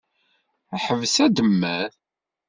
[0.83, 1.91] Ḥbes ademmer.